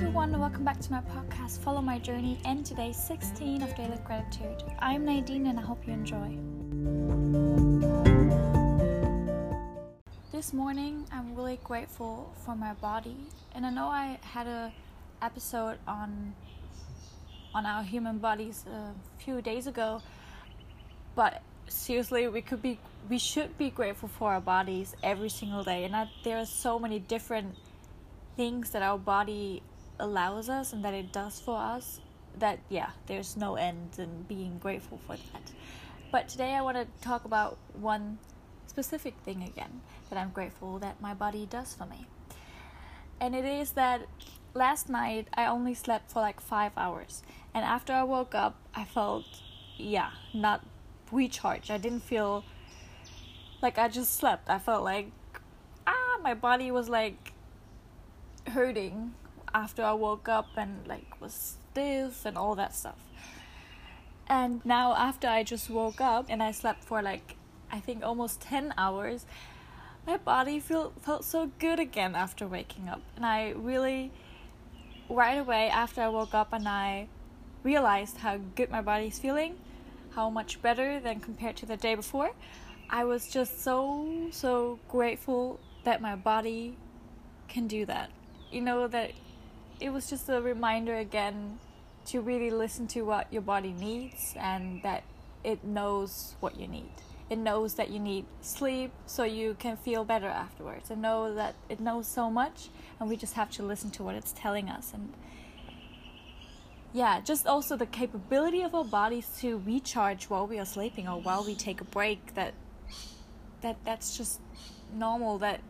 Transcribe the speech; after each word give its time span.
everyone, 0.00 0.40
welcome 0.40 0.64
back 0.64 0.80
to 0.80 0.90
my 0.90 1.02
podcast, 1.02 1.60
Follow 1.60 1.82
My 1.82 1.98
Journey, 1.98 2.38
and 2.46 2.64
today's 2.64 2.96
16 2.96 3.60
of 3.60 3.76
Daily 3.76 3.98
Gratitude. 4.02 4.62
I'm 4.78 5.04
Nadine 5.04 5.44
and 5.44 5.58
I 5.58 5.62
hope 5.62 5.86
you 5.86 5.92
enjoy. 5.92 6.38
This 10.32 10.54
morning, 10.54 11.04
I'm 11.12 11.34
really 11.34 11.60
grateful 11.62 12.32
for 12.46 12.56
my 12.56 12.72
body, 12.72 13.14
and 13.54 13.66
I 13.66 13.70
know 13.70 13.88
I 13.88 14.18
had 14.22 14.46
a 14.46 14.72
episode 15.20 15.76
on 15.86 16.32
on 17.54 17.66
our 17.66 17.82
human 17.82 18.16
bodies 18.16 18.64
a 18.72 18.94
few 19.22 19.42
days 19.42 19.66
ago, 19.66 20.00
but 21.14 21.42
seriously, 21.68 22.26
we 22.26 22.40
could 22.40 22.62
be 22.62 22.78
we 23.10 23.18
should 23.18 23.58
be 23.58 23.68
grateful 23.68 24.08
for 24.08 24.32
our 24.32 24.40
bodies 24.40 24.96
every 25.02 25.28
single 25.28 25.62
day, 25.62 25.84
and 25.84 25.94
I, 25.94 26.08
there 26.24 26.38
are 26.38 26.46
so 26.46 26.78
many 26.78 27.00
different 27.00 27.54
things 28.38 28.70
that 28.70 28.80
our 28.80 28.96
body 28.96 29.62
allows 30.00 30.48
us 30.48 30.72
and 30.72 30.84
that 30.84 30.94
it 30.94 31.12
does 31.12 31.38
for 31.38 31.56
us 31.56 32.00
that 32.38 32.58
yeah 32.68 32.90
there's 33.06 33.36
no 33.36 33.56
end 33.56 33.90
in 33.98 34.22
being 34.28 34.58
grateful 34.58 34.98
for 35.06 35.16
that. 35.16 35.52
But 36.10 36.28
today 36.28 36.54
i 36.54 36.62
want 36.62 36.76
to 36.76 36.86
talk 37.00 37.24
about 37.24 37.58
one 37.74 38.18
specific 38.66 39.14
thing 39.24 39.42
again 39.42 39.80
that 40.08 40.18
i'm 40.18 40.30
grateful 40.30 40.78
that 40.78 41.00
my 41.00 41.14
body 41.14 41.46
does 41.46 41.74
for 41.74 41.86
me. 41.86 42.06
And 43.20 43.34
it 43.34 43.44
is 43.44 43.72
that 43.72 44.06
last 44.54 44.88
night 44.88 45.28
i 45.34 45.46
only 45.46 45.74
slept 45.74 46.10
for 46.10 46.20
like 46.20 46.40
five 46.40 46.72
hours. 46.76 47.22
And 47.54 47.64
after 47.64 47.92
i 47.92 48.02
woke 48.02 48.34
up 48.34 48.56
i 48.74 48.84
felt 48.84 49.24
yeah 49.76 50.10
not 50.34 50.64
recharged. 51.12 51.70
I 51.70 51.78
didn't 51.78 52.02
feel 52.02 52.44
like 53.62 53.78
i 53.78 53.88
just 53.88 54.14
slept. 54.14 54.48
I 54.48 54.58
felt 54.58 54.84
like 54.84 55.10
ah 55.86 56.18
my 56.22 56.34
body 56.34 56.70
was 56.70 56.88
like 56.88 57.32
hurting 58.46 59.12
after 59.54 59.82
I 59.82 59.92
woke 59.92 60.28
up 60.28 60.48
and 60.56 60.86
like 60.86 61.20
was 61.20 61.56
stiff 61.72 62.24
and 62.24 62.36
all 62.36 62.54
that 62.54 62.74
stuff. 62.74 62.98
And 64.28 64.64
now 64.64 64.94
after 64.94 65.28
I 65.28 65.42
just 65.42 65.70
woke 65.70 66.00
up 66.00 66.26
and 66.28 66.42
I 66.42 66.52
slept 66.52 66.84
for 66.84 67.02
like 67.02 67.36
I 67.72 67.80
think 67.80 68.02
almost 68.02 68.40
10 68.40 68.74
hours, 68.76 69.26
my 70.06 70.16
body 70.16 70.58
feel, 70.58 70.92
felt 71.00 71.24
so 71.24 71.50
good 71.58 71.78
again 71.78 72.14
after 72.14 72.46
waking 72.46 72.88
up. 72.88 73.02
And 73.16 73.24
I 73.24 73.50
really 73.50 74.10
right 75.08 75.38
away 75.38 75.68
after 75.68 76.00
I 76.00 76.08
woke 76.08 76.34
up 76.34 76.52
and 76.52 76.68
I 76.68 77.08
realized 77.62 78.18
how 78.18 78.38
good 78.56 78.70
my 78.70 78.80
body's 78.80 79.18
feeling, 79.18 79.56
how 80.14 80.30
much 80.30 80.62
better 80.62 81.00
than 81.00 81.20
compared 81.20 81.56
to 81.58 81.66
the 81.66 81.76
day 81.76 81.94
before. 81.94 82.32
I 82.88 83.04
was 83.04 83.30
just 83.30 83.62
so 83.62 84.28
so 84.32 84.80
grateful 84.88 85.60
that 85.84 86.00
my 86.00 86.16
body 86.16 86.76
can 87.48 87.66
do 87.66 87.86
that. 87.86 88.10
You 88.50 88.62
know 88.62 88.88
that 88.88 89.12
it 89.80 89.90
was 89.90 90.08
just 90.08 90.28
a 90.28 90.40
reminder 90.40 90.96
again 90.96 91.58
to 92.06 92.20
really 92.20 92.50
listen 92.50 92.86
to 92.88 93.02
what 93.02 93.32
your 93.32 93.42
body 93.42 93.72
needs 93.72 94.34
and 94.36 94.82
that 94.82 95.02
it 95.44 95.64
knows 95.64 96.34
what 96.40 96.58
you 96.58 96.68
need. 96.68 96.90
It 97.28 97.38
knows 97.38 97.74
that 97.74 97.90
you 97.90 97.98
need 97.98 98.26
sleep 98.40 98.90
so 99.06 99.24
you 99.24 99.54
can 99.58 99.76
feel 99.76 100.04
better 100.04 100.26
afterwards. 100.26 100.90
And 100.90 101.00
know 101.00 101.34
that 101.34 101.54
it 101.68 101.80
knows 101.80 102.06
so 102.06 102.30
much 102.30 102.68
and 102.98 103.08
we 103.08 103.16
just 103.16 103.34
have 103.34 103.50
to 103.52 103.62
listen 103.62 103.90
to 103.92 104.02
what 104.02 104.14
it's 104.14 104.32
telling 104.32 104.68
us 104.68 104.92
and 104.92 105.12
yeah, 106.92 107.20
just 107.20 107.46
also 107.46 107.76
the 107.76 107.86
capability 107.86 108.62
of 108.62 108.74
our 108.74 108.84
bodies 108.84 109.28
to 109.40 109.58
recharge 109.64 110.24
while 110.24 110.46
we 110.46 110.58
are 110.58 110.64
sleeping 110.64 111.06
or 111.06 111.20
while 111.20 111.44
we 111.44 111.54
take 111.54 111.80
a 111.80 111.84
break 111.84 112.34
that 112.34 112.52
that 113.60 113.76
that's 113.84 114.16
just 114.16 114.40
normal 114.92 115.38
that 115.38 115.60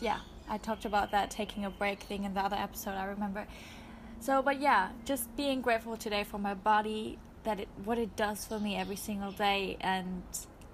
yeah, 0.00 0.20
I 0.50 0.58
talked 0.58 0.84
about 0.84 1.12
that 1.12 1.30
taking 1.30 1.64
a 1.64 1.70
break 1.70 2.00
thing 2.00 2.24
in 2.24 2.34
the 2.34 2.40
other 2.40 2.56
episode, 2.56 2.90
I 2.90 3.04
remember. 3.04 3.46
So, 4.18 4.42
but 4.42 4.60
yeah, 4.60 4.90
just 5.06 5.34
being 5.36 5.62
grateful 5.62 5.96
today 5.96 6.24
for 6.24 6.38
my 6.38 6.52
body, 6.52 7.18
that 7.44 7.60
it 7.60 7.68
what 7.84 7.96
it 7.98 8.16
does 8.16 8.44
for 8.44 8.58
me 8.58 8.76
every 8.76 8.96
single 8.96 9.32
day 9.32 9.78
and 9.80 10.22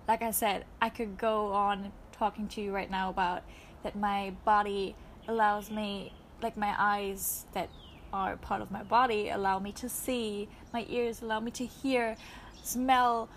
like 0.08 0.22
I 0.22 0.30
said, 0.30 0.64
I 0.80 0.88
could 0.88 1.18
go 1.18 1.52
on 1.52 1.92
talking 2.12 2.48
to 2.48 2.60
you 2.60 2.72
right 2.72 2.90
now 2.90 3.10
about 3.10 3.42
that 3.82 3.96
my 3.96 4.32
body 4.44 4.94
allows 5.28 5.70
me 5.70 6.12
like 6.42 6.56
my 6.56 6.74
eyes 6.78 7.46
that 7.52 7.68
are 8.12 8.36
part 8.36 8.62
of 8.62 8.70
my 8.70 8.82
body 8.82 9.28
allow 9.30 9.58
me 9.58 9.72
to 9.72 9.88
see, 9.88 10.48
my 10.72 10.86
ears 10.88 11.22
allow 11.22 11.40
me 11.40 11.50
to 11.52 11.66
hear, 11.66 12.16
smell, 12.62 13.28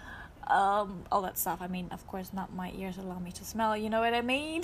um, 0.50 1.04
all 1.12 1.22
that 1.22 1.38
stuff. 1.38 1.60
I 1.62 1.68
mean, 1.68 1.88
of 1.92 2.06
course, 2.08 2.32
not 2.34 2.54
my 2.54 2.72
ears 2.76 2.98
allow 2.98 3.20
me 3.20 3.32
to 3.34 3.46
smell, 3.46 3.78
you 3.78 3.90
know 3.90 4.02
what 4.02 4.14
I 4.14 4.22
mean? 4.22 4.64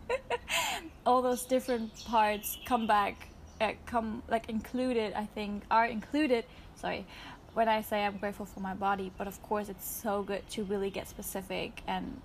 all 1.06 1.22
those 1.22 1.44
different 1.44 2.04
parts 2.04 2.58
come 2.64 2.86
back, 2.86 3.28
uh, 3.60 3.72
come 3.86 4.22
like 4.28 4.48
included, 4.48 5.12
I 5.14 5.26
think, 5.26 5.64
are 5.70 5.86
included. 5.86 6.44
Sorry, 6.76 7.06
when 7.54 7.68
I 7.68 7.82
say 7.82 8.04
I'm 8.04 8.16
grateful 8.16 8.46
for 8.46 8.60
my 8.60 8.74
body, 8.74 9.12
but 9.18 9.26
of 9.26 9.42
course, 9.42 9.68
it's 9.68 9.86
so 9.86 10.22
good 10.22 10.48
to 10.50 10.64
really 10.64 10.90
get 10.90 11.08
specific 11.08 11.82
and 11.86 12.20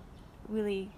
really 0.48 0.90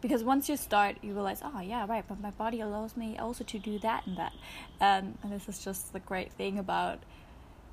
because 0.00 0.24
once 0.24 0.48
you 0.48 0.56
start 0.56 0.96
you 1.02 1.12
realize 1.12 1.40
oh 1.44 1.60
yeah 1.60 1.86
right 1.86 2.04
but 2.08 2.18
my 2.20 2.30
body 2.30 2.60
allows 2.60 2.96
me 2.96 3.16
also 3.18 3.44
to 3.44 3.58
do 3.58 3.78
that 3.78 4.06
and 4.06 4.16
that 4.16 4.32
um, 4.80 5.16
and 5.22 5.30
this 5.30 5.48
is 5.48 5.62
just 5.62 5.92
the 5.92 6.00
great 6.00 6.32
thing 6.32 6.58
about 6.58 6.98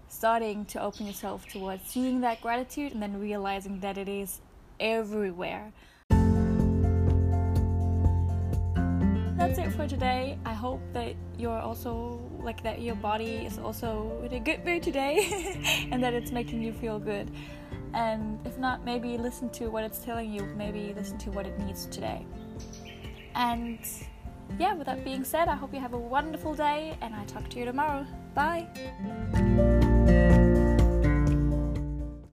starting 0.09 0.65
to 0.65 0.81
open 0.81 1.05
yourself 1.05 1.45
towards 1.47 1.89
seeing 1.89 2.21
that 2.21 2.41
gratitude 2.41 2.93
and 2.93 3.01
then 3.01 3.19
realizing 3.19 3.79
that 3.81 3.97
it 3.97 4.09
is 4.09 4.41
everywhere. 4.79 5.71
That's 9.37 9.59
it 9.59 9.71
for 9.71 9.87
today. 9.87 10.37
I 10.45 10.53
hope 10.53 10.81
that 10.93 11.15
you're 11.37 11.59
also 11.59 12.19
like 12.39 12.63
that 12.63 12.81
your 12.81 12.95
body 12.95 13.45
is 13.45 13.59
also 13.59 14.21
in 14.25 14.33
a 14.33 14.39
good 14.39 14.65
mood 14.65 14.81
today 14.81 15.87
and 15.91 16.03
that 16.03 16.13
it's 16.13 16.31
making 16.31 16.61
you 16.61 16.73
feel 16.73 16.99
good. 16.99 17.29
And 17.93 18.39
if 18.45 18.57
not, 18.57 18.83
maybe 18.83 19.17
listen 19.17 19.49
to 19.51 19.67
what 19.67 19.83
it's 19.83 19.99
telling 19.99 20.31
you, 20.33 20.43
maybe 20.57 20.93
listen 20.95 21.17
to 21.19 21.31
what 21.31 21.45
it 21.45 21.57
needs 21.59 21.85
today. 21.87 22.25
And 23.35 23.79
yeah, 24.59 24.73
with 24.73 24.87
that 24.87 25.03
being 25.03 25.23
said, 25.23 25.47
I 25.47 25.55
hope 25.55 25.73
you 25.73 25.79
have 25.79 25.93
a 25.93 25.97
wonderful 25.97 26.55
day 26.55 26.97
and 27.01 27.15
I 27.15 27.23
talk 27.25 27.49
to 27.49 27.59
you 27.59 27.65
tomorrow. 27.65 28.05
Bye. 28.33 28.67